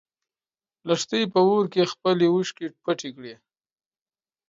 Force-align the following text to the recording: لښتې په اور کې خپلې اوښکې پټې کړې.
لښتې 0.87 1.19
په 1.33 1.39
اور 1.47 1.65
کې 1.73 1.89
خپلې 1.93 2.25
اوښکې 2.33 2.67
پټې 2.83 3.09
کړې. 3.15 3.35